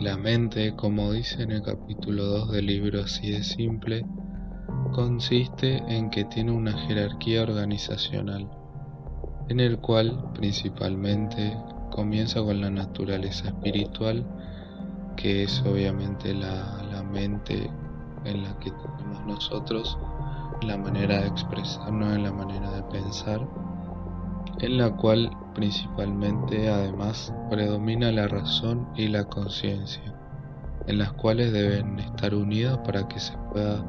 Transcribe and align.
La 0.00 0.16
mente, 0.16 0.74
como 0.76 1.12
dice 1.12 1.42
en 1.42 1.50
el 1.50 1.62
capítulo 1.62 2.24
2 2.24 2.52
del 2.52 2.64
libro 2.64 3.02
Así 3.02 3.32
de 3.32 3.42
Simple, 3.42 4.06
consiste 4.94 5.76
en 5.94 6.08
que 6.08 6.24
tiene 6.24 6.52
una 6.52 6.72
jerarquía 6.72 7.42
organizacional, 7.42 8.48
en 9.50 9.60
el 9.60 9.78
cual 9.78 10.32
principalmente 10.32 11.54
comienza 11.90 12.40
con 12.40 12.62
la 12.62 12.70
naturaleza 12.70 13.48
espiritual, 13.48 14.26
que 15.16 15.42
es 15.42 15.62
obviamente 15.66 16.32
la, 16.32 16.82
la 16.90 17.02
mente 17.02 17.70
en 18.24 18.42
la 18.42 18.58
que 18.58 18.70
tenemos 18.70 19.26
nosotros, 19.26 19.98
la 20.62 20.78
manera 20.78 21.20
de 21.20 21.26
expresarnos, 21.26 22.16
en 22.16 22.22
la 22.22 22.32
manera 22.32 22.70
de 22.70 22.82
pensar, 22.84 23.46
en 24.60 24.78
la 24.78 24.96
cual 24.96 25.30
principalmente 25.54 26.68
además 26.68 27.32
predomina 27.50 28.10
la 28.12 28.28
razón 28.28 28.88
y 28.96 29.08
la 29.08 29.24
conciencia, 29.24 30.14
en 30.86 30.98
las 30.98 31.12
cuales 31.12 31.52
deben 31.52 31.98
estar 31.98 32.34
unidas 32.34 32.78
para 32.78 33.06
que 33.08 33.18
se 33.18 33.36
pueda 33.52 33.84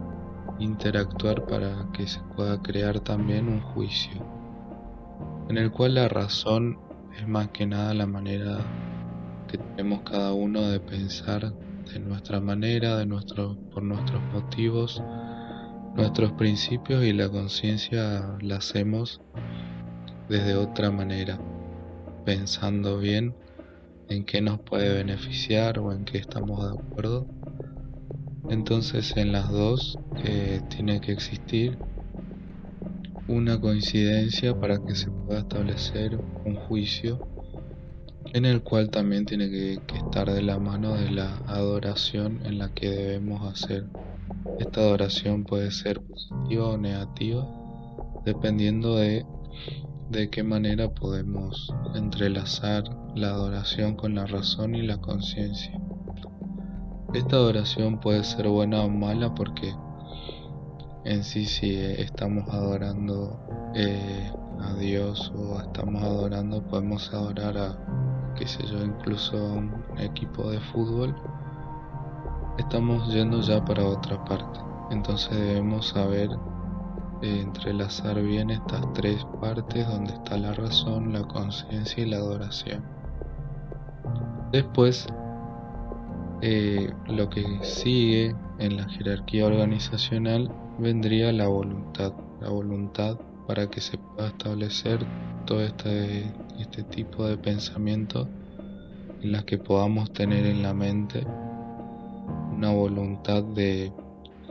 interactuar, 0.60 1.46
para 1.46 1.88
que 1.94 2.08
se 2.08 2.20
pueda 2.36 2.62
crear 2.62 3.00
también 3.00 3.48
un 3.48 3.62
juicio, 3.62 4.26
en 5.50 5.58
el 5.58 5.72
cual 5.72 5.96
la 5.96 6.08
razón 6.08 6.80
es 7.20 7.28
más 7.28 7.50
que 7.50 7.66
nada 7.66 7.94
la 7.94 8.06
manera 8.06 8.60
que 9.48 9.58
tenemos 9.58 10.02
cada 10.02 10.34
uno 10.34 10.62
de 10.62 10.80
pensar 10.80 11.54
de 11.94 12.00
nuestra 12.00 12.40
manera, 12.40 12.98
de 12.98 13.06
nuestro, 13.06 13.58
por 13.74 13.84
nuestros 13.84 14.22
motivos, 14.32 15.04
nuestros 15.96 16.32
principios 16.34 17.04
y 17.04 17.12
la 17.12 17.28
conciencia 17.30 18.38
la 18.40 18.58
hacemos 18.58 19.20
desde 20.32 20.56
otra 20.56 20.92
manera, 20.92 21.38
pensando 22.24 22.98
bien 22.98 23.36
en 24.08 24.24
qué 24.24 24.42
nos 24.42 24.62
puede 24.62 24.94
beneficiar 24.94 25.78
o 25.78 25.92
en 25.92 26.06
qué 26.06 26.20
estamos 26.20 26.64
de 26.64 26.80
acuerdo. 26.80 27.28
Entonces 28.50 29.16
en 29.18 29.34
las 29.34 29.50
dos 29.52 30.00
eh, 30.24 30.62
tiene 30.70 31.02
que 31.02 31.12
existir 31.12 31.78
una 33.28 33.60
coincidencia 33.60 34.58
para 34.58 34.82
que 34.82 34.96
se 34.96 35.12
pueda 35.12 35.42
establecer 35.42 36.18
un 36.46 36.56
juicio 36.56 37.28
en 38.34 38.46
el 38.46 38.62
cual 38.62 38.90
también 38.90 39.26
tiene 39.26 39.50
que, 39.50 39.80
que, 39.86 39.98
estar 39.98 40.32
de 40.32 40.42
la 40.42 40.60
mano 40.60 40.96
de 40.96 41.12
la 41.12 41.40
adoración 41.48 42.40
en 42.46 42.58
la 42.58 42.74
que 42.74 42.90
debemos 42.90 43.52
hacer. 43.52 43.86
Esta 44.60 44.80
adoración 44.80 45.44
puede 45.44 45.72
ser 45.72 46.00
positiva 46.00 46.70
o 46.70 46.78
negativa 46.78 47.46
dependiendo 48.26 48.96
de 48.96 49.26
de 50.12 50.30
qué 50.30 50.44
manera 50.44 50.90
podemos 50.90 51.74
entrelazar 51.96 52.84
la 53.16 53.30
adoración 53.30 53.96
con 53.96 54.16
la 54.16 54.26
razón 54.26 54.76
y 54.76 54.82
la 54.82 54.98
conciencia. 54.98 55.80
Esta 57.14 57.38
adoración 57.38 58.00
puede 58.00 58.24
ser 58.26 58.50
buena 58.50 58.82
o 58.82 58.90
mala 58.90 59.34
porque 59.34 59.74
en 61.06 61.24
sí 61.24 61.46
si 61.46 61.76
estamos 61.76 62.50
adorando 62.50 63.40
eh, 63.74 64.32
a 64.60 64.74
Dios 64.74 65.32
o 65.34 65.62
estamos 65.62 66.04
adorando, 66.04 66.62
podemos 66.68 67.14
adorar 67.14 67.58
a, 67.58 68.34
qué 68.36 68.46
sé 68.46 68.66
yo, 68.68 68.84
incluso 68.84 69.38
a 69.38 69.54
un 69.54 69.74
equipo 69.98 70.52
de 70.52 70.60
fútbol, 70.60 71.16
estamos 72.58 73.14
yendo 73.14 73.40
ya 73.40 73.64
para 73.64 73.86
otra 73.86 74.24
parte. 74.26 74.60
Entonces 74.92 75.32
debemos 75.32 75.88
saber 75.88 76.30
entrelazar 77.22 78.22
bien 78.22 78.50
estas 78.50 78.92
tres 78.94 79.26
partes 79.40 79.88
donde 79.88 80.14
está 80.14 80.38
la 80.38 80.54
razón, 80.54 81.14
la 81.14 81.24
conciencia 81.24 82.04
y 82.04 82.10
la 82.10 82.18
adoración. 82.18 82.84
Después, 84.52 85.08
eh, 86.42 86.92
lo 87.08 87.30
que 87.30 87.46
sigue 87.62 88.36
en 88.60 88.78
la 88.78 88.90
jerarquía 88.90 89.46
organizacional 89.46 90.52
vendría 90.80 91.32
la 91.32 91.48
voluntad. 91.48 92.14
La 92.42 92.50
voluntad 92.50 93.18
para 93.48 93.70
que 93.70 93.82
se 93.82 93.98
pueda 93.98 94.30
establecer 94.30 95.06
todo 95.46 95.62
este, 95.62 96.32
este 96.60 96.84
tipo 96.84 97.26
de 97.26 97.38
pensamiento 97.38 98.28
en 99.22 99.32
las 99.32 99.44
que 99.46 99.58
podamos 99.58 100.12
tener 100.14 100.46
en 100.46 100.64
la 100.64 100.74
mente 100.74 101.26
una 102.56 102.72
voluntad 102.72 103.44
de 103.44 103.92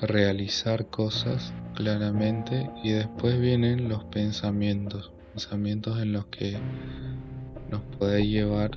realizar 0.00 0.86
cosas 0.86 1.52
claramente 1.80 2.70
y 2.82 2.90
después 2.90 3.40
vienen 3.40 3.88
los 3.88 4.04
pensamientos, 4.04 5.10
pensamientos 5.32 5.98
en 6.02 6.12
los 6.12 6.26
que 6.26 6.58
nos 7.70 7.80
puede 7.98 8.26
llevar 8.26 8.72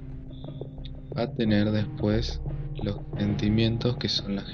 a 1.16 1.28
tener 1.28 1.72
después 1.72 2.40
los 2.81 2.96
sentimientos 3.18 3.97
que 3.97 4.08
son 4.08 4.38
la 4.38 4.46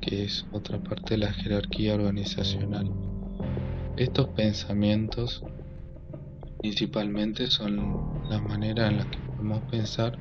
que 0.00 0.24
es 0.24 0.46
otra 0.52 0.78
parte 0.78 1.14
de 1.14 1.18
la 1.18 1.32
jerarquía 1.32 1.94
organizacional. 1.94 2.88
Estos 3.96 4.28
pensamientos 4.28 5.42
principalmente 6.60 7.48
son 7.48 8.22
la 8.30 8.40
manera 8.40 8.86
en 8.86 8.98
la 8.98 9.10
que 9.10 9.18
podemos 9.18 9.62
pensar 9.68 10.16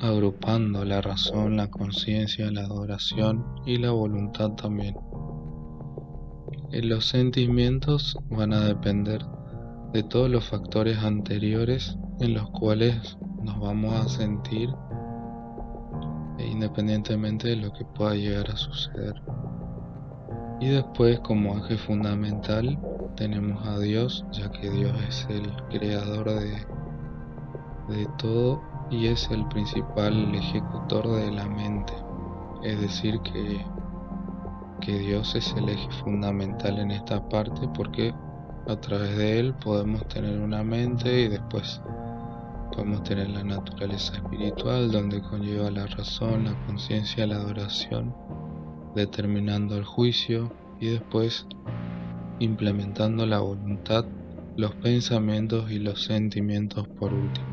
agrupando 0.00 0.84
la 0.84 1.00
razón, 1.00 1.56
la 1.56 1.68
conciencia, 1.68 2.50
la 2.50 2.62
adoración 2.62 3.44
y 3.66 3.78
la 3.78 3.92
voluntad 3.92 4.50
también. 4.50 4.96
Los 6.70 7.06
sentimientos 7.06 8.16
van 8.30 8.52
a 8.52 8.64
depender 8.64 9.24
de 9.92 10.02
todos 10.02 10.30
los 10.30 10.48
factores 10.48 10.98
anteriores 10.98 11.98
en 12.20 12.34
los 12.34 12.48
cuales 12.50 13.18
nos 13.42 13.58
vamos 13.60 13.94
a 13.94 14.08
sentir 14.08 14.70
e 16.38 16.46
independientemente 16.46 17.48
de 17.48 17.56
lo 17.56 17.72
que 17.72 17.84
pueda 17.84 18.14
llegar 18.14 18.50
a 18.50 18.56
suceder. 18.56 19.14
Y 20.60 20.68
después 20.68 21.20
como 21.20 21.58
eje 21.58 21.76
fundamental 21.76 22.78
tenemos 23.16 23.66
a 23.66 23.78
Dios, 23.78 24.24
ya 24.32 24.50
que 24.50 24.70
Dios 24.70 24.92
es 25.08 25.26
el 25.28 25.52
creador 25.70 26.30
de, 26.30 26.66
de 27.88 28.06
todo 28.18 28.62
y 28.90 29.08
es 29.08 29.28
el 29.30 29.46
principal 29.48 30.34
ejecutor 30.34 31.08
de 31.16 31.32
la 31.32 31.46
mente. 31.46 31.92
Es 32.62 32.80
decir, 32.80 33.18
que, 33.20 33.64
que 34.82 34.98
Dios 34.98 35.34
es 35.36 35.54
el 35.56 35.68
eje 35.68 35.88
fundamental 36.02 36.78
en 36.78 36.90
esta 36.90 37.26
parte 37.28 37.68
porque 37.74 38.12
a 38.66 38.76
través 38.76 39.16
de 39.16 39.38
él 39.38 39.54
podemos 39.54 40.06
tener 40.08 40.40
una 40.40 40.64
mente 40.64 41.22
y 41.22 41.28
después 41.28 41.80
podemos 42.72 43.04
tener 43.04 43.30
la 43.30 43.44
naturaleza 43.44 44.16
espiritual 44.16 44.90
donde 44.90 45.22
conlleva 45.22 45.70
la 45.70 45.86
razón, 45.86 46.46
la 46.46 46.66
conciencia, 46.66 47.26
la 47.26 47.36
adoración, 47.36 48.14
determinando 48.96 49.76
el 49.76 49.84
juicio 49.84 50.52
y 50.80 50.88
después 50.88 51.46
implementando 52.40 53.24
la 53.24 53.38
voluntad, 53.38 54.04
los 54.56 54.74
pensamientos 54.76 55.70
y 55.70 55.78
los 55.78 56.02
sentimientos 56.02 56.88
por 56.88 57.14
último. 57.14 57.51